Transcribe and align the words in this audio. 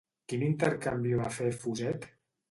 Quin 0.31 0.43
intercanvi 0.45 1.11
va 1.19 1.27
fer 1.35 1.51
Fuset? 1.65 2.09